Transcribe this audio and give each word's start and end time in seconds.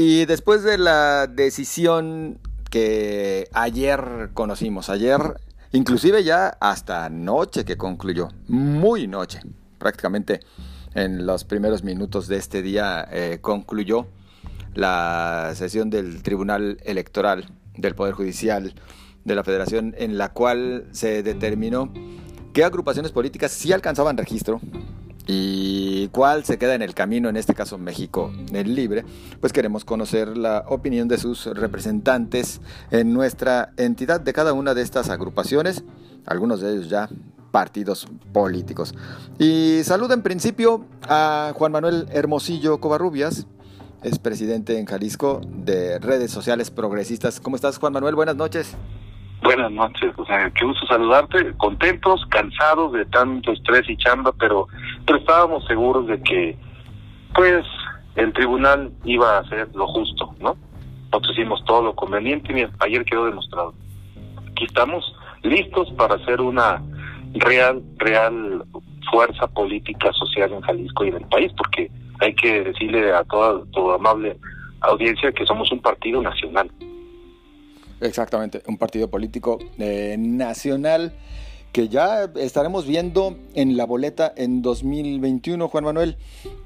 Y 0.00 0.26
después 0.26 0.62
de 0.62 0.78
la 0.78 1.26
decisión 1.26 2.38
que 2.70 3.48
ayer 3.52 4.30
conocimos, 4.32 4.90
ayer 4.90 5.18
inclusive 5.72 6.22
ya 6.22 6.56
hasta 6.60 7.10
noche 7.10 7.64
que 7.64 7.76
concluyó, 7.76 8.28
muy 8.46 9.08
noche, 9.08 9.40
prácticamente 9.78 10.38
en 10.94 11.26
los 11.26 11.42
primeros 11.42 11.82
minutos 11.82 12.28
de 12.28 12.36
este 12.36 12.62
día 12.62 13.08
eh, 13.10 13.38
concluyó 13.40 14.06
la 14.72 15.50
sesión 15.56 15.90
del 15.90 16.22
Tribunal 16.22 16.78
Electoral 16.84 17.50
del 17.76 17.96
Poder 17.96 18.14
Judicial 18.14 18.74
de 19.24 19.34
la 19.34 19.42
Federación 19.42 19.96
en 19.98 20.16
la 20.16 20.32
cual 20.32 20.86
se 20.92 21.24
determinó 21.24 21.92
qué 22.52 22.62
agrupaciones 22.62 23.10
políticas 23.10 23.50
sí 23.50 23.72
alcanzaban 23.72 24.16
registro 24.16 24.60
y 25.30 26.08
cuál 26.08 26.44
se 26.44 26.58
queda 26.58 26.74
en 26.74 26.80
el 26.80 26.94
camino, 26.94 27.28
en 27.28 27.36
este 27.36 27.54
caso 27.54 27.76
México 27.76 28.32
el 28.52 28.74
Libre, 28.74 29.04
pues 29.40 29.52
queremos 29.52 29.84
conocer 29.84 30.38
la 30.38 30.64
opinión 30.68 31.06
de 31.06 31.18
sus 31.18 31.44
representantes 31.44 32.62
en 32.90 33.12
nuestra 33.12 33.72
entidad 33.76 34.20
de 34.20 34.32
cada 34.32 34.54
una 34.54 34.72
de 34.72 34.80
estas 34.80 35.10
agrupaciones, 35.10 35.84
algunos 36.26 36.62
de 36.62 36.72
ellos 36.72 36.88
ya 36.88 37.10
partidos 37.50 38.08
políticos. 38.32 38.94
Y 39.38 39.80
saludo 39.84 40.14
en 40.14 40.22
principio 40.22 40.86
a 41.02 41.52
Juan 41.54 41.72
Manuel 41.72 42.06
Hermosillo 42.10 42.80
Covarrubias, 42.80 43.46
es 44.02 44.18
presidente 44.18 44.78
en 44.78 44.86
Jalisco 44.86 45.42
de 45.44 45.98
redes 45.98 46.30
sociales 46.30 46.70
progresistas. 46.70 47.40
¿Cómo 47.40 47.56
estás 47.56 47.78
Juan 47.78 47.92
Manuel? 47.92 48.14
Buenas 48.14 48.36
noches. 48.36 48.76
Buenas 49.42 49.70
noches, 49.70 50.12
o 50.16 50.26
sea, 50.26 50.50
qué 50.50 50.64
gusto 50.64 50.84
saludarte, 50.86 51.54
contentos, 51.58 52.26
cansados 52.28 52.92
de 52.92 53.04
tanto 53.06 53.52
estrés 53.52 53.88
y 53.88 53.96
chamba, 53.96 54.32
pero, 54.32 54.66
pero 55.08 55.20
estábamos 55.20 55.64
seguros 55.66 56.06
de 56.06 56.20
que, 56.20 56.56
pues, 57.34 57.64
el 58.14 58.30
tribunal 58.34 58.92
iba 59.04 59.38
a 59.38 59.40
hacer 59.40 59.74
lo 59.74 59.86
justo, 59.88 60.34
¿no? 60.38 60.54
Nosotros 61.10 61.32
hicimos 61.32 61.64
todo 61.64 61.82
lo 61.82 61.94
conveniente 61.94 62.52
y 62.52 62.66
ayer 62.80 63.04
quedó 63.06 63.24
demostrado. 63.24 63.72
Aquí 64.50 64.66
estamos 64.66 65.02
listos 65.42 65.90
para 65.96 66.16
hacer 66.16 66.42
una 66.42 66.82
real, 67.32 67.82
real 67.96 68.64
fuerza 69.10 69.46
política 69.46 70.12
social 70.12 70.52
en 70.52 70.60
Jalisco 70.60 71.06
y 71.06 71.08
en 71.08 71.14
el 71.14 71.24
país, 71.24 71.52
porque 71.56 71.90
hay 72.20 72.34
que 72.34 72.64
decirle 72.64 73.10
a 73.10 73.24
toda 73.24 73.64
tu 73.72 73.90
amable 73.90 74.36
audiencia 74.80 75.32
que 75.32 75.46
somos 75.46 75.72
un 75.72 75.80
partido 75.80 76.20
nacional. 76.20 76.70
Exactamente, 78.02 78.62
un 78.66 78.76
partido 78.76 79.08
político 79.08 79.58
eh, 79.78 80.16
nacional 80.18 81.14
que 81.72 81.88
ya 81.88 82.24
estaremos 82.36 82.86
viendo 82.86 83.36
en 83.54 83.76
la 83.76 83.86
boleta 83.86 84.32
en 84.36 84.62
2021, 84.62 85.68
Juan 85.68 85.84
Manuel. 85.84 86.16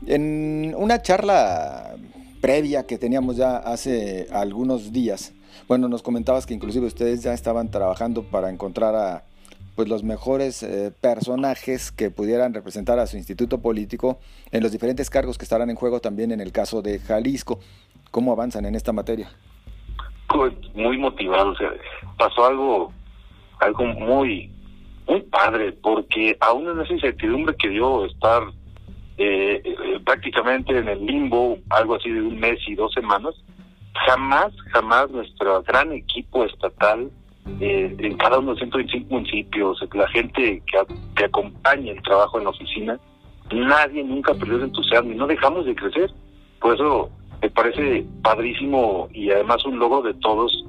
En 0.06 0.74
una 0.76 1.02
charla 1.02 1.96
previa 2.40 2.86
que 2.86 2.98
teníamos 2.98 3.36
ya 3.36 3.56
hace 3.56 4.26
algunos 4.32 4.92
días, 4.92 5.32
bueno, 5.68 5.88
nos 5.88 6.02
comentabas 6.02 6.46
que 6.46 6.54
inclusive 6.54 6.86
ustedes 6.86 7.22
ya 7.22 7.32
estaban 7.32 7.70
trabajando 7.70 8.24
para 8.24 8.50
encontrar 8.50 8.94
a 8.94 9.24
pues 9.74 9.88
los 9.88 10.02
mejores 10.02 10.62
eh, 10.62 10.92
personajes 11.00 11.90
que 11.92 12.10
pudieran 12.10 12.52
representar 12.52 12.98
a 12.98 13.06
su 13.06 13.16
instituto 13.16 13.62
político 13.62 14.18
en 14.50 14.62
los 14.62 14.70
diferentes 14.70 15.08
cargos 15.08 15.38
que 15.38 15.44
estarán 15.44 15.70
en 15.70 15.76
juego 15.76 16.00
también 16.00 16.30
en 16.30 16.40
el 16.40 16.52
caso 16.52 16.82
de 16.82 16.98
Jalisco. 16.98 17.58
¿Cómo 18.10 18.32
avanzan 18.32 18.66
en 18.66 18.74
esta 18.74 18.92
materia? 18.92 19.30
muy 20.74 20.96
motivado, 20.98 21.50
o 21.50 21.56
sea, 21.56 21.70
pasó 22.16 22.46
algo, 22.46 22.92
algo 23.60 23.84
muy, 23.84 24.50
muy 25.06 25.22
padre, 25.22 25.72
porque 25.72 26.36
aún 26.40 26.68
en 26.68 26.80
esa 26.80 26.92
incertidumbre 26.92 27.56
que 27.56 27.68
dio 27.68 28.04
estar 28.04 28.42
eh, 29.18 29.62
eh, 29.64 30.00
prácticamente 30.04 30.76
en 30.76 30.88
el 30.88 31.04
limbo, 31.04 31.58
algo 31.70 31.96
así 31.96 32.10
de 32.10 32.22
un 32.22 32.38
mes 32.38 32.58
y 32.66 32.74
dos 32.74 32.92
semanas, 32.92 33.34
jamás, 34.06 34.52
jamás 34.72 35.10
nuestro 35.10 35.62
gran 35.62 35.92
equipo 35.92 36.44
estatal, 36.44 37.10
eh, 37.60 37.94
en 37.98 38.16
cada 38.16 38.38
uno 38.38 38.54
de 38.54 38.60
los 38.60 38.70
125 38.70 39.14
municipios, 39.14 39.84
la 39.92 40.08
gente 40.08 40.62
que, 40.66 40.80
que 41.16 41.24
acompaña 41.24 41.92
el 41.92 42.02
trabajo 42.02 42.38
en 42.38 42.44
la 42.44 42.50
oficina, 42.50 42.98
nadie 43.52 44.02
nunca 44.02 44.34
perdió 44.34 44.56
el 44.56 44.64
entusiasmo 44.64 45.12
y 45.12 45.16
no 45.16 45.26
dejamos 45.26 45.66
de 45.66 45.74
crecer. 45.74 46.10
Por 46.60 46.74
eso 46.74 47.10
me 47.40 47.50
parece 47.50 48.06
padrísimo 48.22 49.08
y 49.12 49.30
además 49.30 49.64
un 49.64 49.78
logro 49.78 50.02
de 50.02 50.14
todos 50.14 50.64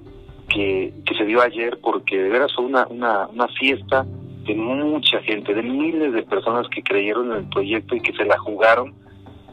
que, 0.50 0.94
que 1.06 1.16
se 1.16 1.26
dio 1.26 1.42
ayer 1.42 1.80
porque 1.82 2.18
de 2.18 2.30
veras 2.30 2.54
fue 2.54 2.66
una, 2.66 2.88
una, 2.88 3.28
una 3.28 3.48
fiesta 3.50 4.06
de 4.46 4.56
mucha 4.56 5.22
gente, 5.22 5.54
de 5.54 5.64
miles 5.64 6.14
de 6.14 6.24
personas 6.24 6.68
que 6.70 6.84
creyeron 6.84 7.32
en 7.32 7.38
el 7.40 7.50
proyecto 7.50 7.96
y 7.96 8.02
que 8.02 8.14
se 8.14 8.26
la 8.26 8.38
jugaron 8.40 8.94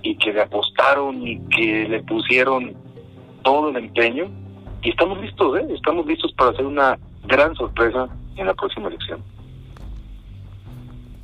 y 0.02 0.16
que 0.16 0.32
le 0.32 0.42
apostaron 0.42 1.26
y 1.26 1.38
que 1.48 1.88
le 1.88 2.02
pusieron 2.02 2.74
todo 3.42 3.70
el 3.70 3.76
empeño 3.76 4.30
y 4.82 4.90
estamos 4.90 5.20
listos, 5.20 5.58
¿eh? 5.58 5.66
estamos 5.74 6.06
listos 6.06 6.32
para 6.32 6.50
hacer 6.50 6.64
una 6.64 6.98
gran 7.26 7.54
sorpresa 7.54 8.08
en 8.36 8.46
la 8.46 8.54
próxima 8.54 8.88
elección. 8.88 9.22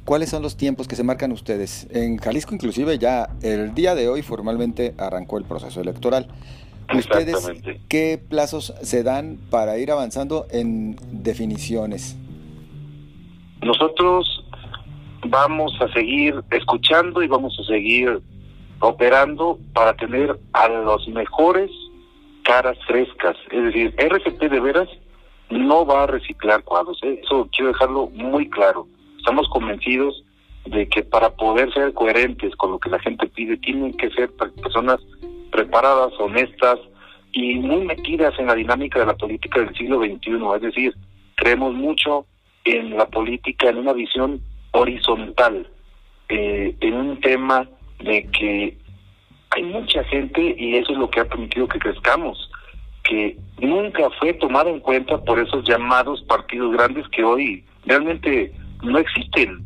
¿Cuáles 0.05 0.29
son 0.29 0.43
los 0.43 0.57
tiempos 0.57 0.87
que 0.87 0.95
se 0.95 1.03
marcan 1.03 1.33
ustedes? 1.33 1.89
En 1.91 2.19
Jalisco 2.19 2.55
inclusive 2.55 2.99
ya 2.99 3.31
el 3.43 3.75
día 3.75 3.95
de 3.95 4.09
hoy 4.09 4.23
formalmente 4.23 4.95
arrancó 4.99 5.39
el 5.39 5.45
proceso 5.45 5.81
electoral. 5.81 6.29
¿Ustedes 6.95 7.37
qué 7.89 8.23
plazos 8.29 8.73
se 8.83 9.03
dan 9.03 9.39
para 9.51 9.79
ir 9.79 9.91
avanzando 9.91 10.47
en 10.51 10.97
definiciones? 11.11 12.17
Nosotros 13.63 14.45
vamos 15.29 15.73
a 15.81 15.93
seguir 15.93 16.35
escuchando 16.51 17.23
y 17.23 17.29
vamos 17.29 17.59
a 17.59 17.65
seguir 17.65 18.21
operando 18.81 19.59
para 19.73 19.95
tener 19.95 20.39
a 20.53 20.69
los 20.69 21.09
mejores 21.09 21.71
caras 22.45 22.79
frescas. 22.87 23.37
Es 23.51 23.65
decir, 23.65 23.95
RCP 23.99 24.51
de 24.51 24.61
veras 24.61 24.89
no 25.51 25.85
va 25.87 26.05
a 26.05 26.07
reciclar 26.07 26.63
cuadros. 26.63 26.99
¿eh? 27.03 27.21
Eso 27.23 27.49
quiero 27.53 27.73
dejarlo 27.73 28.09
muy 28.15 28.49
claro 28.51 28.87
estamos 29.27 29.49
convencidos 29.49 30.23
de 30.67 30.89
que 30.89 31.03
para 31.03 31.31
poder 31.31 31.73
ser 31.73 31.93
coherentes 31.95 32.55
con 32.55 32.71
lo 32.71 32.79
que 32.79 32.91
la 32.91 33.01
gente 33.01 33.27
pide, 33.27 33.57
tienen 33.57 33.93
que 33.95 34.09
ser 34.11 34.31
personas 34.63 35.01
preparadas, 35.51 36.13
honestas 36.21 36.79
y 37.33 37.57
muy 37.57 37.85
metidas 37.85 38.39
en 38.39 38.47
la 38.47 38.55
dinámica 38.55 39.01
de 39.01 39.07
la 39.07 39.17
política 39.17 39.59
del 39.61 39.75
siglo 39.75 39.99
XXI. 39.99 40.39
Es 40.55 40.63
decir, 40.63 40.95
creemos 41.35 41.75
mucho 41.75 42.25
en 42.67 42.97
la 42.97 43.07
política, 43.07 43.71
en 43.71 43.79
una 43.79 43.93
visión 43.93 44.41
horizontal, 44.73 45.69
eh, 46.29 46.75
en 46.81 46.95
un 46.95 47.21
tema 47.21 47.69
de 48.01 48.27
que 48.27 48.77
hay 49.51 49.63
mucha 49.63 50.03
gente 50.05 50.55
y 50.59 50.77
eso 50.77 50.93
es 50.93 50.99
lo 50.99 51.09
que 51.09 51.21
ha 51.21 51.25
permitido 51.25 51.69
que 51.69 51.79
crezcamos, 51.79 52.51
que 53.05 53.37
nunca 53.61 54.11
fue 54.19 54.35
tomado 54.35 54.69
en 54.69 54.81
cuenta 54.81 55.19
por 55.19 55.39
esos 55.39 55.65
llamados 55.65 56.23
partidos 56.23 56.73
grandes 56.73 57.09
que 57.09 57.23
hoy 57.23 57.65
realmente 57.87 58.53
no 58.83 58.99
existen. 58.99 59.65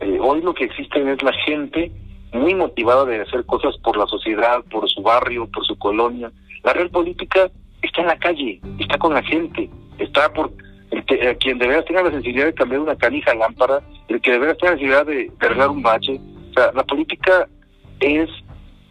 Eh, 0.00 0.18
hoy 0.20 0.40
lo 0.40 0.54
que 0.54 0.64
existen 0.64 1.08
es 1.08 1.22
la 1.22 1.32
gente 1.44 1.92
muy 2.32 2.54
motivada 2.54 3.04
de 3.04 3.20
hacer 3.20 3.44
cosas 3.44 3.76
por 3.78 3.96
la 3.96 4.06
sociedad, 4.06 4.64
por 4.70 4.88
su 4.88 5.02
barrio, 5.02 5.46
por 5.46 5.64
su 5.66 5.78
colonia. 5.78 6.32
La 6.64 6.72
real 6.72 6.90
política 6.90 7.50
está 7.82 8.00
en 8.00 8.06
la 8.08 8.18
calle, 8.18 8.60
está 8.78 8.98
con 8.98 9.14
la 9.14 9.22
gente, 9.22 9.70
está 9.98 10.32
por 10.32 10.50
el 10.90 11.04
que, 11.04 11.36
quien 11.38 11.58
debería 11.58 11.84
tener 11.84 12.04
la 12.04 12.10
sensibilidad 12.10 12.46
de 12.46 12.54
cambiar 12.54 12.80
una 12.80 12.96
canija 12.96 13.34
lámpara, 13.34 13.80
el 14.08 14.20
que 14.20 14.32
debería 14.32 14.54
tener 14.54 14.74
la 14.74 14.78
sensibilidad 14.78 15.06
de, 15.06 15.56
de 15.56 15.68
un 15.68 15.82
bache. 15.82 16.20
O 16.50 16.52
sea, 16.54 16.72
la 16.72 16.84
política 16.84 17.48
es 18.00 18.28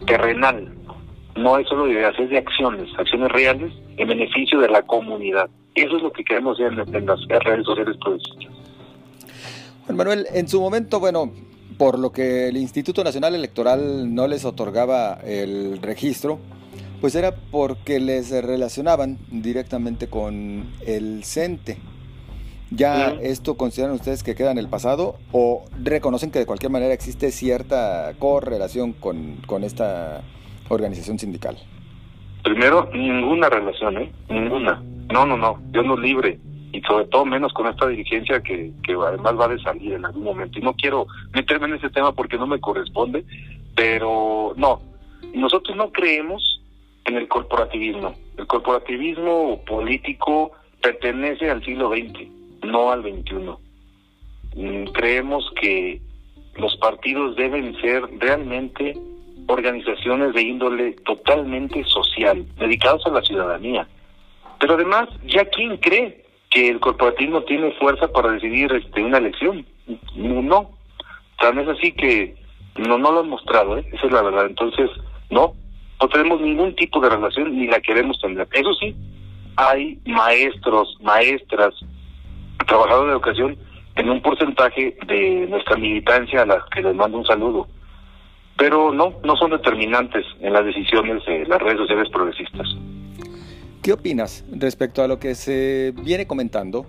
terrenal, 0.06 0.74
no 1.36 1.58
es 1.58 1.68
solo 1.68 1.86
de 1.86 1.94
ideas, 1.94 2.14
es 2.20 2.30
de 2.30 2.38
acciones, 2.38 2.90
acciones 2.98 3.32
reales 3.32 3.74
en 3.98 4.08
beneficio 4.08 4.60
de 4.60 4.70
la 4.70 4.82
comunidad. 4.84 5.50
Eso 5.76 5.98
es 5.98 6.04
lo 6.04 6.12
que 6.12 6.24
queremos 6.24 6.58
ver 6.58 6.74
en, 6.74 7.06
las 7.06 7.20
redes 7.44 7.66
sociales 7.66 7.98
progresistas. 8.02 8.54
Juan 9.86 9.98
Manuel, 9.98 10.28
en 10.34 10.48
su 10.48 10.60
momento, 10.60 11.00
bueno, 11.00 11.32
por 11.78 12.00
lo 12.00 12.12
que 12.12 12.48
el 12.48 12.58
Instituto 12.58 13.04
Nacional 13.04 13.36
Electoral 13.36 14.14
no 14.14 14.28
les 14.28 14.44
otorgaba 14.46 15.20
el 15.24 15.80
registro, 15.82 16.40
pues 17.02 17.16
era 17.16 17.36
porque 17.52 18.00
les 18.00 18.32
relacionaban 18.32 19.18
directamente 19.30 20.08
con 20.08 20.66
el 20.86 21.24
CENTE. 21.24 21.78
¿Ya 22.70 23.12
esto 23.22 23.56
consideran 23.56 23.96
ustedes 23.96 24.24
que 24.24 24.36
queda 24.36 24.52
en 24.52 24.58
el 24.58 24.68
pasado 24.68 25.16
o 25.32 25.64
reconocen 25.82 26.32
que 26.32 26.40
de 26.40 26.46
cualquier 26.46 26.72
manera 26.72 26.94
existe 26.94 27.32
cierta 27.32 28.14
correlación 28.20 28.92
con, 28.92 29.38
con 29.46 29.64
esta 29.64 30.22
organización 30.68 31.18
sindical? 31.18 31.58
Primero, 32.44 32.90
ninguna 32.94 33.50
relación, 33.50 33.98
¿eh? 33.98 34.12
Ninguna. 34.30 34.84
No, 35.12 35.26
no, 35.26 35.38
no. 35.38 35.62
Dios 35.72 35.86
nos 35.86 36.00
libre 36.00 36.40
y 36.74 36.82
sobre 36.82 37.06
todo 37.06 37.26
menos 37.26 37.54
con 37.54 37.68
esta 37.68 37.88
dirigencia 37.88 38.42
que, 38.42 38.72
que 38.84 38.94
además 38.94 39.36
va 39.40 39.48
de 39.48 39.60
salir 39.60 39.94
en 39.94 40.06
algún 40.06 40.24
momento. 40.24 40.60
Y 40.60 40.62
no 40.62 40.74
quiero 40.74 41.08
meterme 41.34 41.68
en 41.68 41.76
ese 41.76 41.90
tema 41.90 42.12
porque 42.12 42.38
no 42.38 42.48
me 42.48 42.60
corresponde, 42.60 43.24
pero 43.76 44.54
no, 44.58 44.82
nosotros 45.34 45.78
no 45.78 45.92
creemos 45.92 46.57
en 47.08 47.18
el 47.18 47.28
corporativismo. 47.28 48.14
El 48.38 48.46
corporativismo 48.48 49.62
político 49.66 50.52
pertenece 50.82 51.50
al 51.50 51.64
siglo 51.64 51.90
XX, 51.90 52.30
no 52.64 52.92
al 52.92 53.02
XXI. 53.02 53.56
Mm, 54.56 54.86
creemos 54.92 55.50
que 55.60 56.02
los 56.58 56.76
partidos 56.78 57.36
deben 57.36 57.80
ser 57.82 58.04
realmente 58.20 58.98
organizaciones 59.48 60.34
de 60.34 60.42
índole 60.42 60.92
totalmente 61.06 61.84
social, 61.86 62.46
dedicados 62.58 63.06
a 63.06 63.12
la 63.12 63.22
ciudadanía. 63.22 63.88
Pero 64.60 64.74
además, 64.74 65.08
¿ya 65.26 65.46
quién 65.46 65.78
cree 65.78 66.26
que 66.50 66.70
el 66.70 66.80
corporativismo 66.80 67.44
tiene 67.44 67.72
fuerza 67.74 68.08
para 68.10 68.32
decidir 68.32 68.72
este, 68.74 69.02
una 69.04 69.20
elección? 69.20 69.66
No. 70.16 70.72
Tan 71.40 71.60
es 71.60 71.68
así 71.68 71.92
que 71.92 72.36
no, 72.78 72.98
no 72.98 73.12
lo 73.12 73.20
han 73.22 73.30
mostrado, 73.30 73.78
¿eh? 73.78 73.86
esa 73.94 74.08
es 74.08 74.12
la 74.12 74.24
verdad. 74.24 74.48
Entonces, 74.48 74.90
no, 75.30 75.54
no 76.02 76.08
tenemos 76.10 76.42
ningún 76.42 76.76
tipo 76.76 77.00
de 77.00 77.10
relación 77.10 77.58
ni 77.58 77.68
la 77.68 77.80
queremos 77.80 78.20
tener. 78.20 78.48
Eso 78.52 78.74
sí, 78.74 78.96
hay 79.56 80.00
maestros, 80.06 80.98
maestras, 81.02 81.74
trabajadores 82.68 83.08
de 83.08 83.14
educación 83.14 83.58
en 83.96 84.10
un 84.10 84.22
porcentaje 84.22 84.96
de 85.08 85.48
nuestra 85.50 85.76
militancia 85.78 86.44
a 86.44 86.46
las 86.46 86.64
que 86.70 86.82
les 86.82 86.96
mando 86.96 87.18
un 87.18 87.26
saludo. 87.26 87.68
Pero 88.58 88.92
no, 88.92 89.14
no 89.24 89.36
son 89.36 89.52
determinantes 89.52 90.26
en 90.40 90.54
las 90.54 90.66
decisiones 90.66 91.26
de 91.26 91.46
las 91.46 91.60
redes 91.62 91.78
sociales 91.78 92.10
progresistas. 92.12 92.68
¿Qué 93.82 93.94
opinas 93.94 94.46
respecto 94.52 95.02
a 95.02 95.08
lo 95.08 95.20
que 95.20 95.34
se 95.36 95.94
viene 96.04 96.28
comentando 96.28 96.86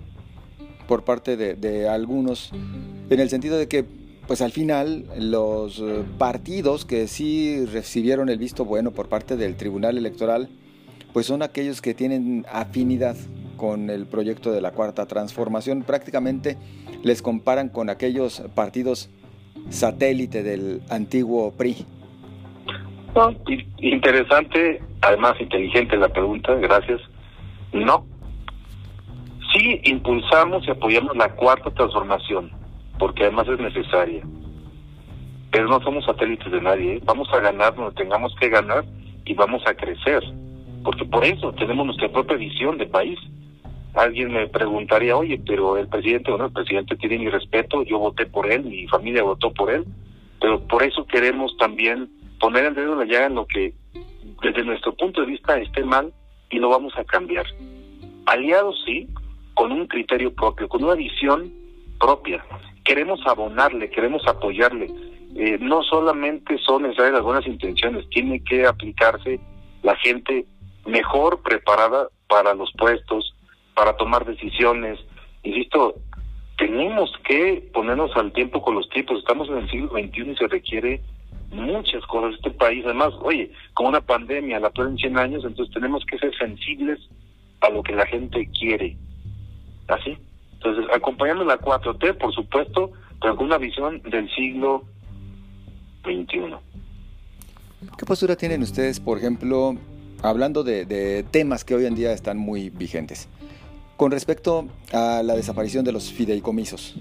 por 0.87 1.03
parte 1.03 1.37
de, 1.37 1.55
de 1.55 1.87
algunos 1.87 2.51
en 2.51 3.19
el 3.19 3.29
sentido 3.29 3.57
de 3.57 3.67
que 3.67 3.85
pues 4.29 4.43
al 4.43 4.51
final 4.51 5.05
los 5.17 5.79
eh, 5.79 6.03
partidos 6.19 6.85
que 6.85 7.07
sí 7.07 7.65
recibieron 7.65 8.29
el 8.29 8.37
visto 8.37 8.63
bueno 8.63 8.91
por 8.91 9.09
parte 9.09 9.35
del 9.37 9.57
Tribunal 9.57 9.97
Electoral, 9.97 10.49
pues 11.13 11.25
son 11.25 11.41
aquellos 11.41 11.81
que 11.81 11.95
tienen 11.95 12.45
afinidad 12.53 13.15
con 13.57 13.89
el 13.89 14.05
proyecto 14.05 14.51
de 14.51 14.61
la 14.61 14.69
Cuarta 14.69 15.07
Transformación. 15.07 15.81
Prácticamente 15.81 16.57
les 17.01 17.23
comparan 17.23 17.69
con 17.69 17.89
aquellos 17.89 18.43
partidos 18.53 19.09
satélite 19.69 20.43
del 20.43 20.83
antiguo 20.91 21.51
PRI. 21.57 21.77
interesante, 23.79 24.79
además 25.01 25.41
inteligente 25.41 25.97
la 25.97 26.09
pregunta, 26.09 26.53
gracias. 26.53 27.01
No. 27.73 28.05
Sí 29.51 29.81
impulsamos 29.85 30.67
y 30.67 30.69
apoyamos 30.69 31.17
la 31.17 31.29
Cuarta 31.29 31.71
Transformación 31.71 32.58
porque 32.99 33.23
además 33.23 33.47
es 33.47 33.59
necesaria. 33.59 34.21
Pero 35.51 35.67
no 35.67 35.81
somos 35.81 36.05
satélites 36.05 36.51
de 36.51 36.61
nadie, 36.61 36.95
¿eh? 36.95 37.01
vamos 37.03 37.27
a 37.33 37.39
ganar 37.39 37.73
donde 37.73 37.95
tengamos 37.95 38.35
que 38.39 38.49
ganar 38.49 38.85
y 39.25 39.33
vamos 39.33 39.63
a 39.65 39.73
crecer, 39.73 40.23
porque 40.83 41.05
por 41.05 41.25
eso 41.25 41.51
tenemos 41.53 41.87
nuestra 41.87 42.11
propia 42.11 42.37
visión 42.37 42.77
de 42.77 42.85
país. 42.85 43.17
Alguien 43.95 44.31
me 44.31 44.47
preguntaría, 44.47 45.17
oye, 45.17 45.41
pero 45.47 45.77
el 45.77 45.87
presidente, 45.87 46.29
bueno, 46.29 46.45
el 46.45 46.53
presidente 46.53 46.95
tiene 46.97 47.17
mi 47.17 47.29
respeto, 47.29 47.81
yo 47.83 47.97
voté 47.97 48.27
por 48.27 48.51
él, 48.51 48.63
mi 48.65 48.87
familia 48.87 49.23
votó 49.23 49.51
por 49.51 49.71
él, 49.71 49.85
pero 50.39 50.59
por 50.67 50.83
eso 50.83 51.05
queremos 51.05 51.57
también 51.57 52.09
poner 52.39 52.65
el 52.65 52.75
dedo 52.75 52.93
en 52.93 52.99
la 52.99 53.05
llaga 53.05 53.25
en 53.25 53.35
lo 53.35 53.47
que 53.47 53.73
desde 54.43 54.63
nuestro 54.63 54.93
punto 54.93 55.21
de 55.21 55.27
vista 55.27 55.57
esté 55.57 55.83
mal 55.83 56.13
y 56.51 56.59
lo 56.59 56.69
vamos 56.69 56.93
a 56.97 57.03
cambiar. 57.03 57.45
Aliados 58.27 58.79
sí, 58.85 59.07
con 59.55 59.71
un 59.71 59.87
criterio 59.87 60.33
propio, 60.33 60.69
con 60.69 60.83
una 60.83 60.93
visión 60.93 61.51
propia 61.99 62.45
queremos 62.89 63.21
abonarle, 63.27 63.91
queremos 63.91 64.27
apoyarle. 64.27 64.87
Eh, 65.35 65.59
no 65.61 65.83
solamente 65.83 66.57
son 66.57 66.81
necesarias 66.81 67.13
las 67.13 67.23
buenas 67.23 67.45
intenciones, 67.45 68.09
tiene 68.09 68.43
que 68.43 68.65
aplicarse 68.65 69.39
la 69.83 69.95
gente 69.97 70.47
mejor 70.87 71.43
preparada 71.43 72.07
para 72.27 72.55
los 72.55 72.71
puestos, 72.75 73.35
para 73.75 73.95
tomar 73.95 74.25
decisiones. 74.25 74.99
Insisto, 75.43 75.93
tenemos 76.57 77.13
que 77.25 77.69
ponernos 77.71 78.09
al 78.15 78.33
tiempo 78.33 78.59
con 78.59 78.73
los 78.73 78.89
tiempos. 78.89 79.19
Estamos 79.19 79.49
en 79.49 79.59
el 79.59 79.69
siglo 79.69 79.91
XXI 79.91 80.31
y 80.31 80.35
se 80.35 80.47
requiere 80.47 81.01
muchas 81.51 82.03
cosas. 82.07 82.33
Este 82.33 82.49
país, 82.49 82.83
además, 82.85 83.13
oye, 83.21 83.51
como 83.75 83.89
una 83.89 84.01
pandemia, 84.01 84.59
la 84.59 84.71
tuve 84.71 84.87
en 84.87 84.97
100 84.97 85.17
años, 85.19 85.45
entonces 85.45 85.71
tenemos 85.75 86.03
que 86.07 86.17
ser 86.17 86.35
sensibles 86.35 86.99
a 87.61 87.69
lo 87.69 87.83
que 87.83 87.93
la 87.93 88.07
gente 88.07 88.49
quiere. 88.59 88.97
¿Así? 89.87 90.17
Entonces, 90.59 90.85
acompañando 90.93 91.45
la 91.45 91.57
4T, 91.57 92.17
por 92.17 92.33
supuesto, 92.33 92.91
pero 93.21 93.37
con 93.37 93.45
una 93.45 93.57
visión 93.57 94.01
del 94.01 94.29
siglo 94.35 94.83
XXI. 96.03 96.55
¿Qué 97.97 98.05
postura 98.05 98.35
tienen 98.35 98.61
ustedes, 98.61 98.99
por 98.99 99.17
ejemplo, 99.17 99.77
hablando 100.21 100.63
de, 100.63 101.25
temas 101.31 101.63
que 101.63 101.75
hoy 101.75 101.85
en 101.85 101.95
día 101.95 102.11
están 102.11 102.37
muy 102.37 102.69
vigentes, 102.69 103.29
con 103.95 104.11
respecto 104.11 104.67
a 104.91 105.21
la 105.23 105.35
desaparición 105.35 105.85
de 105.85 105.93
los 105.93 106.11
fideicomisos? 106.11 106.95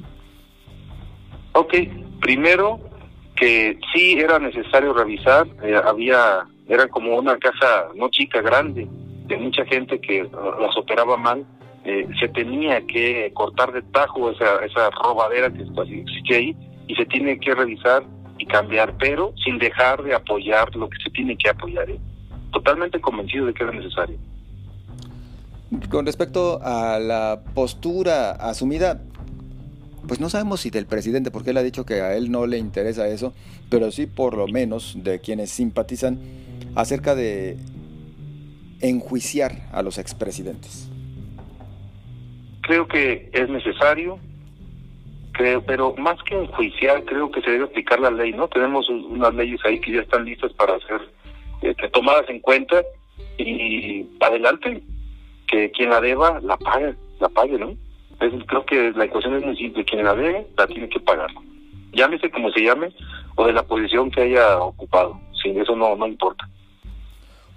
Ok, 1.55 1.75
primero 2.21 2.79
que 3.35 3.77
sí 3.93 4.13
era 4.21 4.39
necesario 4.39 4.93
revisar, 4.93 5.49
eh, 5.65 5.75
había, 5.85 6.47
era 6.69 6.87
como 6.87 7.17
una 7.17 7.37
casa 7.39 7.89
no 7.97 8.09
chica, 8.09 8.41
grande, 8.41 8.87
de 9.27 9.37
mucha 9.37 9.65
gente 9.65 10.01
que 10.01 10.23
las 10.23 10.77
operaba 10.77 11.17
mal, 11.17 11.45
eh, 11.91 12.07
se 12.21 12.29
tenía 12.29 12.87
que 12.87 13.33
cortar 13.33 13.73
de 13.73 13.81
tajo 13.81 14.31
esa, 14.31 14.63
esa 14.63 14.91
robadera 14.91 15.51
que 15.51 15.63
existe 15.63 16.37
ahí 16.37 16.57
y 16.87 16.95
se 16.95 17.07
tiene 17.07 17.41
que 17.41 17.55
revisar 17.55 18.05
y 18.37 18.45
cambiar, 18.45 18.95
pero 18.99 19.33
sin 19.43 19.57
dejar 19.59 20.03
de 20.03 20.15
apoyar 20.15 20.77
lo 20.77 20.91
que 20.91 20.99
se 21.03 21.09
tiene 21.09 21.35
que 21.39 21.49
apoyar. 21.49 21.89
¿eh? 21.89 21.99
Totalmente 22.53 23.01
convencido 23.01 23.47
de 23.47 23.55
que 23.55 23.63
era 23.63 23.73
necesario. 23.73 24.19
Con 25.91 26.05
respecto 26.05 26.61
a 26.63 26.99
la 26.99 27.41
postura 27.55 28.33
asumida, 28.33 29.01
pues 30.07 30.21
no 30.21 30.29
sabemos 30.29 30.61
si 30.61 30.69
del 30.69 30.85
presidente, 30.85 31.31
porque 31.31 31.53
él 31.53 31.57
ha 31.57 31.63
dicho 31.63 31.87
que 31.87 32.03
a 32.03 32.15
él 32.19 32.31
no 32.31 32.47
le 32.47 32.59
interesa 32.59 33.09
eso, 33.09 33.33
pero 33.71 33.91
sí 33.93 34.05
por 34.05 34.37
lo 34.37 34.47
menos 34.47 34.95
de 35.03 35.21
quienes 35.21 35.49
simpatizan 35.49 36.19
acerca 36.75 37.15
de 37.15 37.57
enjuiciar 38.83 39.71
a 39.73 39.83
los 39.83 39.97
expresidentes 39.97 40.91
creo 42.69 42.87
que 42.87 43.31
es 43.33 43.49
necesario, 43.49 44.19
creo, 45.33 45.65
pero 45.65 45.95
más 45.97 46.23
que 46.25 46.35
enjuiciar, 46.35 47.03
creo 47.07 47.31
que 47.31 47.41
se 47.41 47.51
debe 47.51 47.65
aplicar 47.65 47.99
la 47.99 48.11
ley, 48.11 48.33
¿no? 48.33 48.47
Tenemos 48.49 48.87
unas 48.91 49.35
leyes 49.35 49.59
ahí 49.65 49.81
que 49.81 49.93
ya 49.93 50.03
están 50.03 50.27
listas 50.27 50.53
para 50.53 50.79
ser 50.81 51.01
este, 51.63 51.89
tomadas 51.89 52.29
en 52.29 52.41
cuenta 52.41 52.83
y 53.39 54.07
adelante, 54.21 54.83
que 55.47 55.71
quien 55.71 55.89
la 55.89 56.03
deba, 56.03 56.41
la 56.43 56.59
pague, 56.59 56.95
la 57.21 57.31
pague, 57.31 57.59
¿no? 57.59 57.75
creo 58.19 58.67
que 58.67 58.93
la 58.93 59.05
ecuación 59.05 59.37
es 59.37 59.47
muy 59.47 59.57
simple, 59.57 59.85
quien 59.85 60.05
la 60.05 60.15
debe, 60.15 60.47
la 60.59 60.67
tiene 60.67 60.91
que 60.91 61.01
pagar. 61.01 61.31
Llámese 61.93 62.31
como 62.31 62.51
se 62.51 62.65
llame, 62.65 62.93
o 63.37 63.47
de 63.47 63.53
la 63.55 63.63
posición 63.63 64.11
que 64.11 64.23
haya 64.23 64.59
ocupado, 64.59 65.19
sin 65.43 65.59
eso 65.59 65.75
no, 65.75 65.97
no 65.97 66.07
importa. 66.07 66.47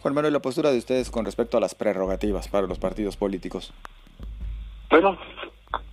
Juan 0.02 0.14
Manuel, 0.14 0.34
la 0.34 0.42
postura 0.42 0.72
de 0.72 0.78
ustedes 0.78 1.12
con 1.12 1.26
respecto 1.26 1.58
a 1.58 1.60
las 1.60 1.76
prerrogativas 1.76 2.48
para 2.48 2.68
los 2.68 2.80
partidos 2.80 3.18
políticos. 3.18 3.74
Bueno, 4.92 5.18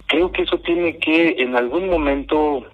creo 0.09 0.33
que 0.33 0.43
eso 0.43 0.59
tiene 0.59 0.99
que 0.99 1.37
en 1.39 1.57
algún 1.57 1.89
momento 1.89 2.67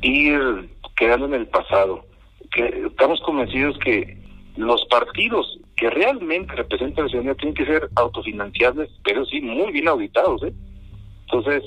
ir 0.00 0.70
quedando 0.96 1.26
en 1.26 1.34
el 1.34 1.48
pasado. 1.48 2.04
Que 2.52 2.84
estamos 2.86 3.20
convencidos 3.22 3.76
que 3.78 4.16
los 4.56 4.84
partidos 4.86 5.58
que 5.76 5.90
realmente 5.90 6.54
representan 6.54 7.06
la 7.06 7.10
ciudadanía 7.10 7.34
tienen 7.34 7.56
que 7.56 7.66
ser 7.66 7.88
autofinanciables, 7.96 8.88
pero 9.02 9.24
sí 9.26 9.40
muy 9.40 9.72
bien 9.72 9.88
auditados. 9.88 10.44
¿eh? 10.44 10.52
Entonces, 11.22 11.64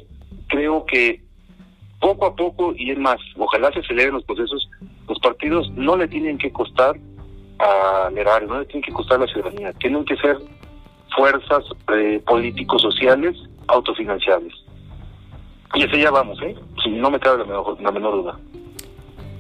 creo 0.48 0.86
que 0.86 1.22
poco 2.00 2.28
a 2.28 2.36
poco, 2.38 2.74
y 2.74 2.92
es 2.92 2.98
más, 2.98 3.18
ojalá 3.36 3.70
se 3.74 3.80
aceleren 3.80 4.14
los 4.14 4.24
procesos, 4.24 4.70
los 5.10 5.20
partidos 5.20 5.70
no 5.72 5.98
le 5.98 6.08
tienen 6.08 6.38
que 6.38 6.54
costar 6.54 6.96
al 7.60 8.18
erario, 8.18 8.48
no 8.48 8.60
le 8.60 8.66
tienen 8.68 8.84
que 8.84 8.94
costar 8.94 9.18
a 9.18 9.26
la 9.26 9.34
ciudadanía, 9.34 9.74
tienen 9.74 10.06
que 10.06 10.16
ser 10.18 10.38
fuerzas 11.18 11.66
eh, 11.94 12.22
políticos 12.26 12.82
sociales 12.82 13.36
autofinanciables. 13.68 14.54
Y 15.76 15.84
ese 15.84 16.00
ya 16.00 16.12
vamos, 16.12 16.42
¿eh? 16.42 16.56
Si 16.84 16.90
no 16.90 17.12
me 17.12 17.20
cabe 17.20 17.40
la 17.40 17.46
menor, 17.46 17.82
la 17.82 17.92
menor 17.92 18.22
duda. 18.22 18.40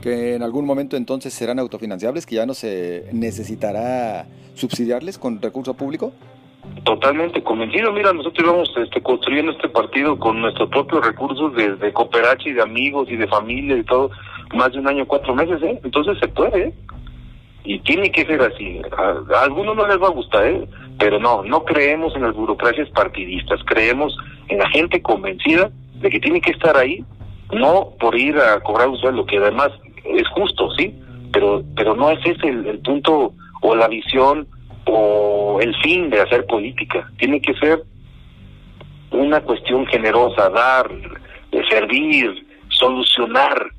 Que 0.01 0.35
en 0.35 0.43
algún 0.43 0.65
momento 0.65 0.97
entonces 0.97 1.33
serán 1.33 1.59
autofinanciables, 1.59 2.25
que 2.25 2.35
ya 2.35 2.45
no 2.45 2.53
se 2.53 3.09
necesitará 3.13 4.27
subsidiarles 4.53 5.17
con 5.17 5.41
recurso 5.41 5.73
público. 5.73 6.11
Totalmente 6.83 7.41
convencido. 7.43 7.91
Mira, 7.91 8.13
nosotros 8.13 8.45
íbamos 8.45 8.71
este, 8.77 9.01
construyendo 9.01 9.51
este 9.51 9.69
partido 9.69 10.19
con 10.19 10.41
nuestros 10.41 10.69
propios 10.69 11.05
recursos 11.05 11.55
de, 11.55 11.75
de 11.75 11.93
y 12.45 12.53
de 12.53 12.61
amigos 12.61 13.07
y 13.09 13.15
de 13.15 13.27
familia 13.27 13.77
y 13.77 13.83
todo, 13.83 14.11
más 14.53 14.71
de 14.73 14.79
un 14.79 14.87
año, 14.87 15.05
cuatro 15.05 15.33
meses, 15.33 15.61
¿eh? 15.63 15.79
Entonces 15.83 16.17
se 16.19 16.27
puede, 16.27 16.67
¿eh? 16.67 16.73
Y 17.67 17.79
tiene 17.79 18.09
que 18.09 18.25
ser 18.25 18.41
así. 18.41 18.81
A, 18.97 19.43
algunos 19.43 19.75
no 19.75 19.85
les 19.85 20.01
va 20.01 20.07
a 20.07 20.11
gustar, 20.11 20.45
¿eh? 20.45 20.65
Pero 20.97 21.19
no, 21.19 21.43
no 21.43 21.65
creemos 21.65 22.15
en 22.15 22.21
las 22.21 22.33
burocracias 22.33 22.89
partidistas, 22.91 23.59
creemos 23.65 24.15
en 24.47 24.59
la 24.59 24.69
gente 24.69 25.01
convencida 25.01 25.69
de 25.95 26.09
que 26.09 26.21
tiene 26.21 26.39
que 26.39 26.51
estar 26.51 26.77
ahí, 26.77 27.03
no 27.51 27.89
por 27.99 28.17
ir 28.17 28.37
a 28.37 28.61
cobrar 28.61 28.87
un 28.87 28.97
sueldo, 28.97 29.25
que 29.25 29.37
además 29.37 29.69
es 30.05 30.25
justo, 30.29 30.71
sí, 30.77 30.97
pero, 31.33 31.61
pero 31.75 31.93
no 31.93 32.09
es 32.09 32.19
ese 32.25 32.47
el, 32.47 32.79
punto 32.79 33.33
o 33.61 33.75
la 33.75 33.89
visión 33.89 34.47
o 34.85 35.59
el 35.61 35.75
fin 35.81 36.09
de 36.09 36.21
hacer 36.21 36.45
política. 36.45 37.11
Tiene 37.17 37.41
que 37.41 37.53
ser 37.55 37.83
una 39.11 39.41
cuestión 39.41 39.85
generosa, 39.87 40.49
dar, 40.49 40.89
servir, 41.69 42.47
solucionar, 42.69 43.71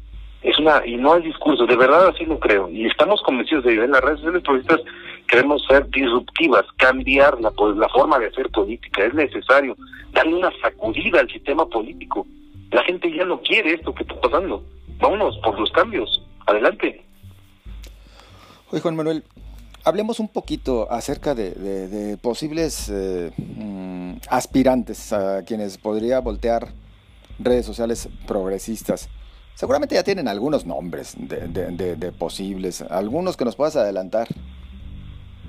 Es 0.43 0.59
una, 0.59 0.87
y 0.87 0.97
no 0.97 1.15
hay 1.15 1.23
discurso, 1.23 1.67
de 1.67 1.77
verdad 1.77 2.09
así 2.09 2.25
lo 2.25 2.39
creo. 2.39 2.69
Y 2.69 2.87
estamos 2.87 3.21
convencidos 3.23 3.65
de 3.65 3.75
que 3.75 3.85
en 3.85 3.91
las 3.91 4.01
redes 4.01 4.19
sociales 4.19 4.43
progresistas 4.43 4.81
queremos 5.27 5.65
ser 5.67 5.89
disruptivas, 5.91 6.65
cambiar 6.77 7.41
la, 7.41 7.51
pues, 7.51 7.77
la 7.77 7.89
forma 7.89 8.19
de 8.19 8.27
hacer 8.27 8.49
política. 8.51 9.05
Es 9.05 9.15
necesario 9.15 9.77
darle 10.13 10.35
una 10.35 10.53
sacudida 10.63 11.21
al 11.21 11.29
sistema 11.29 11.67
político. 11.67 12.27
La 12.71 12.83
gente 12.85 13.13
ya 13.13 13.25
no 13.25 13.41
quiere 13.41 13.75
esto 13.75 13.95
que 13.95 14.05
está 14.05 14.21
pasando. 14.21 14.63
Vámonos 14.99 15.39
por 15.39 15.59
los 15.59 15.71
cambios. 15.73 16.23
Adelante. 16.47 17.05
Oye, 18.71 18.81
Juan 18.81 18.97
Manuel, 18.97 19.25
hablemos 19.85 20.21
un 20.21 20.29
poquito 20.29 20.91
acerca 20.91 21.35
de, 21.35 22.19
posibles 22.21 22.91
eh, 22.91 23.31
mm, 23.37 24.17
aspirantes 24.29 25.13
a 25.13 25.45
quienes 25.45 25.79
podría 25.79 26.21
voltear 26.21 26.69
redes 27.39 27.67
sociales 27.67 28.09
progresistas. 28.27 29.09
Seguramente 29.59 29.97
ya 29.97 30.05
tienen 30.05 30.29
algunos 30.29 30.67
nombres 30.67 31.17
de, 31.19 32.13
posibles, 32.17 32.81
algunos 32.81 33.37
que 33.37 33.45
nos 33.45 33.57
puedas 33.57 33.75
adelantar. 33.75 34.29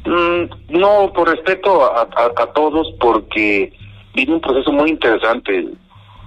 Mm, 0.03 0.79
no, 0.79 1.13
por 1.13 1.29
respeto 1.29 1.85
a, 1.95 2.07
todos, 2.55 2.91
porque 2.99 3.71
viene 4.15 4.33
un 4.33 4.41
proceso 4.41 4.71
muy 4.71 4.89
interesante. 4.89 5.67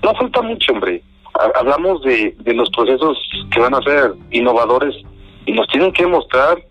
No 0.00 0.14
falta 0.14 0.42
mucho, 0.42 0.72
hombre. 0.74 1.02
Hablamos 1.56 2.02
de, 2.02 2.36
de 2.38 2.54
los 2.54 2.70
procesos 2.70 3.18
que 3.52 3.58
van 3.58 3.74
a 3.74 3.82
ser 3.82 4.14
innovadores 4.30 4.94
y 5.46 5.50
nos 5.50 5.66
tienen 5.66 5.92
que 5.92 6.06
mostrar 6.06 6.62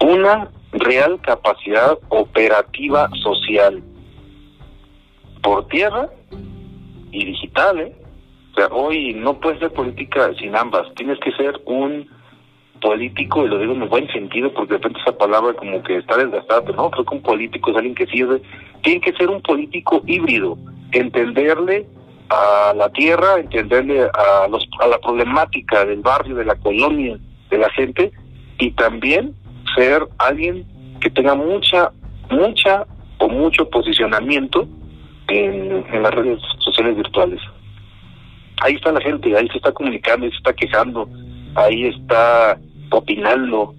una 0.00 0.50
real 0.72 1.18
capacidad 1.22 1.98
operativa 2.10 3.08
social 3.22 3.82
por 5.42 5.66
tierra 5.68 6.10
y 7.10 7.24
digital, 7.24 7.80
¿eh? 7.80 8.01
O 8.52 8.54
sea, 8.54 8.66
hoy 8.66 9.14
no 9.14 9.40
puedes 9.40 9.60
ser 9.60 9.72
política 9.72 10.30
sin 10.38 10.54
ambas. 10.54 10.86
Tienes 10.94 11.18
que 11.20 11.32
ser 11.32 11.58
un 11.64 12.08
político, 12.82 13.46
y 13.46 13.48
lo 13.48 13.58
digo 13.58 13.72
en 13.72 13.82
un 13.82 13.88
buen 13.88 14.08
sentido, 14.08 14.52
porque 14.52 14.74
de 14.74 14.78
repente 14.78 15.00
esa 15.00 15.16
palabra 15.16 15.54
como 15.54 15.82
que 15.82 15.96
está 15.98 16.18
desgastada, 16.18 16.62
pero 16.62 16.76
no, 16.76 16.90
creo 16.90 17.04
que 17.04 17.14
un 17.14 17.22
político 17.22 17.70
es 17.70 17.76
alguien 17.76 17.94
que 17.94 18.06
sirve. 18.06 18.42
Tiene 18.82 19.00
que 19.00 19.12
ser 19.12 19.30
un 19.30 19.40
político 19.40 20.02
híbrido, 20.06 20.58
entenderle 20.90 21.86
a 22.28 22.74
la 22.74 22.90
tierra, 22.90 23.38
entenderle 23.38 24.02
a, 24.02 24.48
los, 24.48 24.68
a 24.80 24.86
la 24.88 24.98
problemática 24.98 25.84
del 25.84 26.00
barrio, 26.00 26.36
de 26.36 26.44
la 26.44 26.56
colonia, 26.56 27.18
de 27.50 27.58
la 27.58 27.70
gente, 27.70 28.12
y 28.58 28.72
también 28.72 29.34
ser 29.76 30.06
alguien 30.18 30.66
que 31.00 31.08
tenga 31.10 31.34
mucha, 31.34 31.90
mucha 32.30 32.86
o 33.18 33.28
mucho 33.28 33.68
posicionamiento 33.70 34.66
en, 35.28 35.84
en 35.90 36.02
las 36.02 36.12
redes 36.12 36.40
sociales 36.58 36.96
virtuales. 36.96 37.40
Ahí 38.62 38.74
está 38.74 38.92
la 38.92 39.00
gente, 39.00 39.36
ahí 39.36 39.48
se 39.48 39.56
está 39.56 39.72
comunicando, 39.72 40.24
ahí 40.24 40.30
se 40.30 40.38
está 40.38 40.52
quejando, 40.52 41.08
ahí 41.56 41.86
está 41.86 42.56
opinando. 42.90 43.74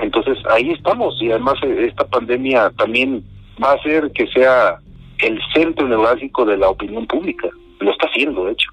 Entonces 0.00 0.38
ahí 0.48 0.70
estamos 0.70 1.20
y 1.20 1.30
además 1.30 1.56
eh, 1.62 1.86
esta 1.90 2.04
pandemia 2.06 2.70
también 2.78 3.22
va 3.62 3.72
a 3.72 3.74
hacer 3.74 4.10
que 4.12 4.26
sea 4.28 4.78
el 5.18 5.38
centro 5.54 5.86
neurálgico 5.86 6.46
de 6.46 6.56
la 6.56 6.70
opinión 6.70 7.06
pública. 7.06 7.48
Lo 7.80 7.90
está 7.90 8.06
haciendo, 8.06 8.46
de 8.46 8.52
hecho. 8.52 8.70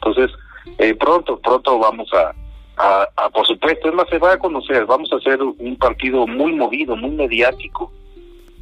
Entonces, 0.00 0.34
eh, 0.78 0.94
pronto, 0.94 1.38
pronto 1.40 1.78
vamos 1.78 2.08
a, 2.14 2.32
a, 2.78 3.28
por 3.28 3.46
supuesto, 3.46 3.90
es 3.90 3.94
más, 3.94 4.08
se 4.08 4.18
va 4.18 4.32
a 4.32 4.38
conocer, 4.38 4.86
vamos 4.86 5.12
a 5.12 5.16
hacer 5.16 5.42
un 5.42 5.76
partido 5.76 6.26
muy 6.26 6.54
movido, 6.54 6.96
muy 6.96 7.10
mediático, 7.10 7.92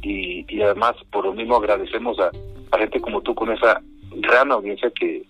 y, 0.01 0.45
y 0.53 0.61
además 0.61 0.95
por 1.11 1.25
lo 1.25 1.33
mismo 1.33 1.55
agradecemos 1.55 2.19
a, 2.19 2.29
a 2.71 2.77
gente 2.77 2.99
como 2.99 3.21
tú 3.21 3.33
con 3.33 3.51
esa 3.51 3.81
gran 4.17 4.51
audiencia 4.51 4.91
que, 4.91 5.23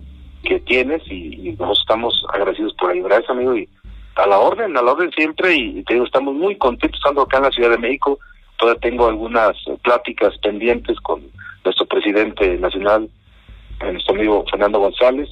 que 0.46 0.60
tienes 0.62 1.02
y, 1.12 1.52
nosotros 1.52 1.80
estamos 1.82 2.26
agradecidos 2.34 2.74
por 2.76 2.92
ahí. 2.92 3.02
Gracias, 3.02 3.30
amigo, 3.30 3.58
y 3.58 3.68
a 4.16 4.28
la 4.28 4.40
orden, 4.40 4.78
a 4.78 4.82
la 4.82 4.94
orden 4.94 5.12
siempre, 5.12 5.54
y 5.54 5.84
te 5.84 5.96
digo, 5.96 6.06
estamos 6.06 6.34
muy 6.34 6.56
contentos 6.58 6.98
estando 6.98 7.24
acá 7.24 7.38
en 7.38 7.44
la 7.44 7.52
Ciudad 7.52 7.72
de 7.72 7.78
México. 7.78 8.18
Todavía 8.58 8.80
tengo 8.80 9.08
algunas 9.08 9.58
pláticas 9.84 10.38
pendientes 10.38 10.98
con 11.02 11.22
nuestro 11.66 11.86
presidente 11.86 12.58
nacional, 12.58 13.10
nuestro 13.82 14.16
amigo 14.16 14.46
Fernando 14.50 14.80
González, 14.80 15.28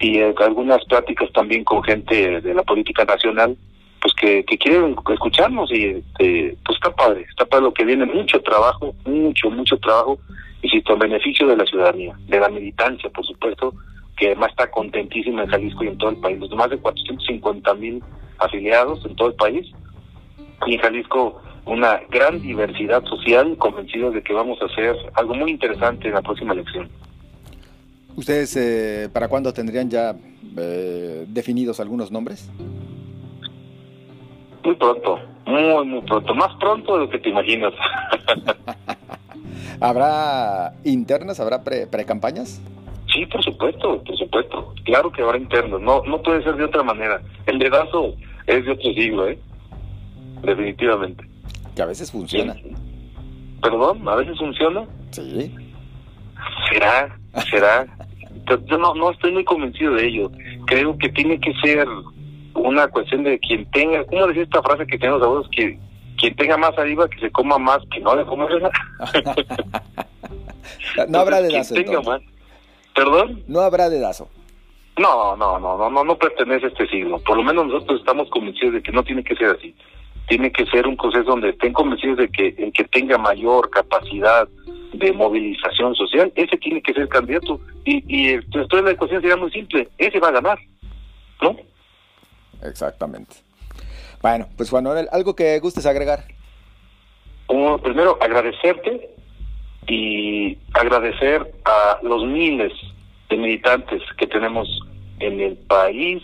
y 0.00 0.18
eh, 0.18 0.34
algunas 0.38 0.82
pláticas 0.86 1.30
también 1.32 1.64
con 1.64 1.82
gente 1.82 2.40
de 2.40 2.54
la 2.54 2.62
política 2.62 3.04
nacional 3.04 3.56
pues 4.02 4.14
que, 4.14 4.44
que 4.44 4.58
quieren 4.58 4.96
escucharnos 5.12 5.70
y 5.72 5.84
este, 5.84 6.56
pues 6.64 6.76
está 6.76 6.90
padre, 6.92 7.24
está 7.30 7.44
padre 7.44 7.66
lo 7.66 7.72
que 7.72 7.84
viene, 7.84 8.04
mucho 8.04 8.40
trabajo, 8.42 8.92
mucho, 9.06 9.48
mucho 9.48 9.76
trabajo, 9.78 10.18
y 10.60 10.76
en 10.76 10.98
beneficio 10.98 11.46
de 11.46 11.56
la 11.56 11.64
ciudadanía, 11.64 12.16
de 12.26 12.40
la 12.40 12.48
militancia, 12.48 13.08
por 13.10 13.24
supuesto, 13.24 13.72
que 14.22 14.28
además 14.28 14.50
está 14.50 14.70
contentísima 14.70 15.42
en 15.42 15.48
Jalisco 15.48 15.82
y 15.82 15.88
en 15.88 15.98
todo 15.98 16.10
el 16.10 16.16
país, 16.18 16.38
los 16.38 16.54
más 16.54 16.70
de 16.70 16.78
450 16.78 17.74
mil 17.74 18.00
afiliados 18.38 19.04
en 19.04 19.16
todo 19.16 19.30
el 19.30 19.34
país, 19.34 19.66
y 20.64 20.74
en 20.74 20.80
Jalisco 20.80 21.42
una 21.66 22.00
gran 22.08 22.40
diversidad 22.40 23.04
social, 23.06 23.56
convencidos 23.58 24.14
de 24.14 24.22
que 24.22 24.32
vamos 24.32 24.62
a 24.62 24.66
hacer 24.66 24.94
algo 25.14 25.34
muy 25.34 25.50
interesante 25.50 26.06
en 26.06 26.14
la 26.14 26.22
próxima 26.22 26.52
elección. 26.52 26.88
¿Ustedes 28.14 28.54
eh, 28.54 29.08
para 29.12 29.26
cuándo 29.26 29.52
tendrían 29.52 29.90
ya 29.90 30.14
eh, 30.56 31.24
definidos 31.26 31.80
algunos 31.80 32.12
nombres? 32.12 32.48
Muy 34.62 34.76
pronto, 34.76 35.18
muy, 35.46 35.84
muy 35.84 36.02
pronto. 36.02 36.32
Más 36.32 36.54
pronto 36.60 36.94
de 36.94 37.06
lo 37.06 37.10
que 37.10 37.18
te 37.18 37.28
imaginas. 37.28 37.72
¿Habrá 39.80 40.74
internas? 40.84 41.40
¿Habrá 41.40 41.64
pre-campañas? 41.64 42.60
Sí, 43.12 43.26
por 43.26 43.42
supuesto, 43.42 44.02
por 44.02 44.16
supuesto. 44.16 44.74
Claro 44.84 45.10
que 45.12 45.22
habrá 45.22 45.38
internos. 45.38 45.80
No, 45.80 46.02
no 46.04 46.22
puede 46.22 46.42
ser 46.42 46.56
de 46.56 46.64
otra 46.64 46.82
manera. 46.82 47.20
El 47.46 47.58
dedazo 47.58 48.14
es 48.46 48.64
de 48.64 48.72
otro 48.72 48.92
siglo, 48.92 49.28
¿eh? 49.28 49.38
Definitivamente. 50.42 51.24
Que 51.74 51.82
a 51.82 51.86
veces 51.86 52.10
funciona. 52.10 52.56
¿Perdón? 53.62 54.08
¿A 54.08 54.16
veces 54.16 54.38
funciona? 54.38 54.84
Sí. 55.10 55.54
¿Será? 56.70 57.16
¿Será? 57.50 57.86
Yo 58.66 58.78
no, 58.78 58.94
no 58.94 59.10
estoy 59.10 59.32
muy 59.32 59.44
convencido 59.44 59.94
de 59.94 60.06
ello. 60.06 60.30
Creo 60.66 60.96
que 60.98 61.08
tiene 61.10 61.38
que 61.40 61.52
ser 61.62 61.86
una 62.54 62.88
cuestión 62.88 63.22
de 63.22 63.38
quien 63.38 63.64
tenga, 63.70 64.04
¿cómo 64.04 64.26
decía 64.26 64.42
esta 64.42 64.62
frase 64.62 64.86
que 64.86 64.98
tenemos 64.98 65.22
abuelos? 65.22 65.48
Que 65.50 65.78
quien 66.18 66.34
tenga 66.36 66.56
más 66.56 66.76
arriba, 66.76 67.08
que 67.08 67.20
se 67.20 67.30
coma 67.30 67.58
más, 67.58 67.78
que 67.92 68.00
no 68.00 68.16
le 68.16 68.24
coma 68.24 68.48
no 71.08 71.18
habrá 71.18 71.40
dedazo. 71.40 71.74
Quien 71.74 71.86
tenga 71.86 72.02
más. 72.02 72.20
¿Perdón? 72.94 73.42
No 73.46 73.60
habrá 73.60 73.88
dedazo. 73.88 74.28
No, 74.98 75.36
no, 75.36 75.58
no, 75.58 75.78
no, 75.78 75.90
no, 75.90 76.04
no 76.04 76.16
pertenece 76.18 76.66
a 76.66 76.68
este 76.68 76.86
siglo. 76.88 77.18
Por 77.20 77.36
lo 77.36 77.42
menos 77.42 77.66
nosotros 77.66 78.00
estamos 78.00 78.28
convencidos 78.30 78.74
de 78.74 78.82
que 78.82 78.92
no 78.92 79.02
tiene 79.02 79.24
que 79.24 79.34
ser 79.36 79.56
así. 79.56 79.74
Tiene 80.28 80.52
que 80.52 80.66
ser 80.66 80.86
un 80.86 80.96
proceso 80.96 81.24
donde 81.24 81.50
estén 81.50 81.72
convencidos 81.72 82.18
de 82.18 82.28
que 82.28 82.54
el 82.58 82.72
que 82.72 82.84
tenga 82.84 83.18
mayor 83.18 83.70
capacidad 83.70 84.46
de 84.92 85.12
movilización 85.12 85.94
social, 85.94 86.30
ese 86.36 86.56
tiene 86.58 86.82
que 86.82 86.92
ser 86.92 87.08
candidato. 87.08 87.60
Y, 87.84 88.04
y 88.06 88.28
entonces 88.34 88.82
la 88.82 88.90
ecuación 88.90 89.20
sería 89.22 89.36
muy 89.36 89.50
simple, 89.50 89.88
ese 89.98 90.20
va 90.20 90.28
a 90.28 90.32
ganar, 90.32 90.58
¿no? 91.40 91.56
Exactamente. 92.62 93.36
Bueno, 94.20 94.46
pues 94.56 94.70
Juan 94.70 94.84
Manuel, 94.84 95.08
¿algo 95.10 95.34
que 95.34 95.58
gustes 95.58 95.86
agregar? 95.86 96.24
primero, 97.82 98.16
agradecerte 98.20 99.10
y 99.86 100.54
agradecer 100.82 101.54
a 101.64 101.98
los 102.02 102.24
miles 102.24 102.72
de 103.30 103.36
militantes 103.36 104.02
que 104.18 104.26
tenemos 104.26 104.68
en 105.20 105.40
el 105.40 105.56
país 105.56 106.22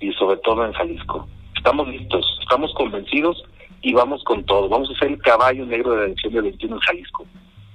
y 0.00 0.12
sobre 0.12 0.36
todo 0.38 0.64
en 0.64 0.72
Jalisco. 0.72 1.26
Estamos 1.56 1.88
listos, 1.88 2.38
estamos 2.42 2.72
convencidos 2.74 3.42
y 3.82 3.94
vamos 3.94 4.22
con 4.24 4.44
todo. 4.44 4.68
Vamos 4.68 4.90
a 4.90 4.98
ser 4.98 5.12
el 5.12 5.18
caballo 5.22 5.64
negro 5.64 5.92
de 5.92 5.96
la 5.98 6.04
elección 6.06 6.32
del 6.32 6.42
21 6.42 6.74
en 6.74 6.80
Jalisco. 6.80 7.26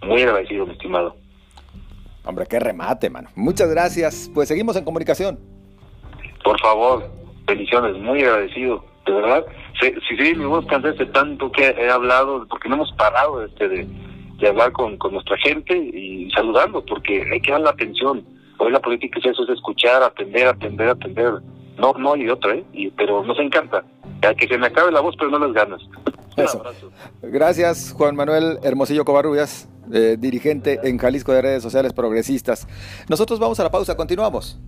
Muy 0.04 0.22
agradecido, 0.22 0.66
mi 0.66 0.74
estimado. 0.74 1.16
Hombre, 2.26 2.46
qué 2.50 2.60
remate, 2.60 3.10
mano. 3.10 3.30
Muchas 3.36 3.70
gracias. 3.70 4.30
Pues 4.34 4.48
seguimos 4.48 4.76
en 4.76 4.86
comunicación. 4.86 5.40
Por 6.44 6.60
favor, 6.60 7.10
bendiciones, 7.46 7.98
muy 7.98 8.22
agradecido. 8.24 8.86
De 9.06 9.12
verdad, 9.14 9.46
si 9.82 9.92
sí, 9.92 10.18
sí, 10.18 10.36
me 10.36 10.46
voy 10.46 10.66
a 10.70 10.80
de 10.80 11.06
tanto 11.08 11.52
que 11.52 11.68
he 11.68 11.90
hablado, 11.90 12.46
porque 12.48 12.70
no 12.70 12.76
hemos 12.76 12.92
parado 12.94 13.44
este 13.44 13.68
de, 13.68 13.88
de 14.40 14.48
hablar 14.48 14.72
con, 14.72 14.98
con 14.98 15.14
nuestra 15.14 15.38
gente 15.38 15.78
y 15.78 16.30
saludando, 16.32 16.84
porque 16.86 17.24
hay 17.32 17.42
que 17.42 17.52
dar 17.52 17.62
la 17.62 17.72
atención. 17.72 18.26
Hoy 18.58 18.72
la 18.72 18.80
política 18.80 19.20
es 19.20 19.26
eso, 19.26 19.44
es 19.44 19.50
escuchar, 19.50 20.04
atender, 20.04 20.48
atender, 20.48 20.90
atender. 20.90 21.34
No, 21.78 21.94
no 21.94 22.14
hay 22.14 22.30
otra, 22.30 22.54
¿eh? 22.56 22.64
Y, 22.74 22.92
pero 22.92 23.24
nos 23.24 23.40
encanta. 23.40 23.84
Que 24.38 24.48
se 24.48 24.58
me 24.58 24.68
acabe 24.68 24.92
la 24.92 25.02
voz, 25.02 25.16
pero 25.18 25.32
no 25.32 25.40
las 25.40 25.54
ganas. 25.54 25.82
Eso. 26.38 26.64
Gracias, 27.22 27.94
Juan 27.96 28.16
Manuel 28.16 28.58
Hermosillo 28.64 29.06
Covarrubias, 29.06 29.70
eh, 29.92 30.16
dirigente 30.18 30.80
en 30.84 30.98
Jalisco 30.98 31.32
de 31.34 31.42
Redes 31.42 31.64
Sociales 31.64 31.94
Progresistas. 31.94 32.68
Nosotros 33.10 33.40
vamos 33.40 33.60
a 33.60 33.64
la 33.64 33.72
pausa, 33.72 33.96
continuamos. 33.98 34.60